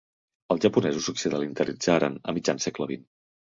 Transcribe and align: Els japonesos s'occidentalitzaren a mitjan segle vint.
Els 0.55 0.65
japonesos 0.67 1.11
s'occidentalitzaren 1.11 2.19
a 2.33 2.39
mitjan 2.41 2.67
segle 2.69 2.93
vint. 2.97 3.09